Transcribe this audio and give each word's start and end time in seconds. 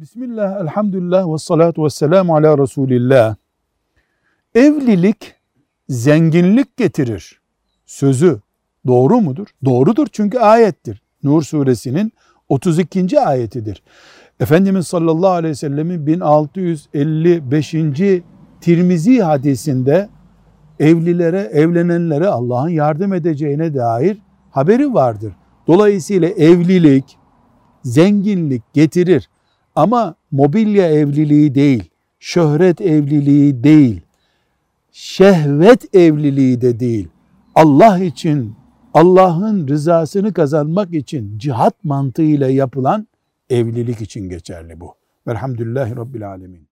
Bismillah, 0.00 0.60
elhamdülillah 0.60 1.32
ve 1.32 1.38
salatu 1.38 1.84
ve 1.84 1.90
selamu 1.90 2.36
ala 2.36 2.58
Resulillah. 2.58 3.36
Evlilik 4.54 5.34
zenginlik 5.88 6.76
getirir. 6.76 7.40
Sözü 7.86 8.40
doğru 8.86 9.20
mudur? 9.20 9.46
Doğrudur 9.64 10.06
çünkü 10.12 10.38
ayettir. 10.38 11.02
Nur 11.22 11.42
suresinin 11.42 12.12
32. 12.48 13.20
ayetidir. 13.20 13.82
Efendimiz 14.40 14.86
sallallahu 14.86 15.30
aleyhi 15.30 15.50
ve 15.50 15.54
sellemin 15.54 16.06
1655. 16.06 17.74
Tirmizi 18.60 19.22
hadisinde 19.22 20.08
evlilere, 20.80 21.40
evlenenlere 21.40 22.28
Allah'ın 22.28 22.68
yardım 22.68 23.12
edeceğine 23.12 23.74
dair 23.74 24.18
haberi 24.50 24.94
vardır. 24.94 25.32
Dolayısıyla 25.66 26.28
evlilik 26.28 27.18
zenginlik 27.84 28.74
getirir 28.74 29.28
ama 29.76 30.14
mobilya 30.30 30.90
evliliği 30.90 31.54
değil, 31.54 31.90
şöhret 32.20 32.80
evliliği 32.80 33.64
değil, 33.64 34.00
şehvet 34.92 35.94
evliliği 35.94 36.60
de 36.60 36.80
değil. 36.80 37.08
Allah 37.54 37.98
için, 37.98 38.54
Allah'ın 38.94 39.68
rızasını 39.68 40.32
kazanmak 40.32 40.94
için 40.94 41.38
cihat 41.38 41.84
mantığıyla 41.84 42.48
yapılan 42.48 43.08
evlilik 43.50 44.00
için 44.00 44.28
geçerli 44.28 44.80
bu. 44.80 44.94
Velhamdülillahi 45.26 45.96
Rabbil 45.96 46.28
Alemin. 46.28 46.68